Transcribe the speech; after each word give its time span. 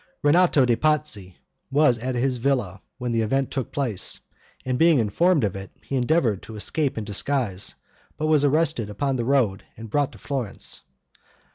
Rinato 0.23 0.65
de' 0.65 0.75
Pazzi 0.77 1.35
was 1.69 1.99
at 1.99 2.15
his 2.15 2.37
villa 2.37 2.81
when 2.97 3.11
the 3.11 3.21
event 3.21 3.51
took 3.51 3.71
place, 3.71 4.19
and 4.65 4.73
on 4.73 4.77
being 4.79 4.99
informed 4.99 5.43
of 5.43 5.55
it, 5.55 5.69
he 5.83 5.95
endeavored 5.95 6.41
to 6.41 6.55
escape 6.55 6.97
in 6.97 7.03
disguise, 7.03 7.75
but 8.17 8.25
was 8.25 8.43
arrested 8.43 8.89
upon 8.89 9.15
the 9.17 9.25
road 9.25 9.63
and 9.77 9.91
brought 9.91 10.11
to 10.13 10.17
Florence. 10.17 10.81